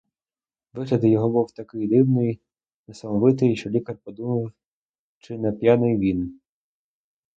Вигляд 0.73 1.03
його 1.03 1.29
був 1.29 1.51
такий 1.51 1.87
дивний, 1.87 2.39
несамовитий, 2.87 3.55
що 3.55 3.69
лікар 3.69 3.97
подумав, 4.03 4.51
чи 5.19 5.37
не 5.37 5.51
п'яний 5.51 5.97
він. 5.97 6.39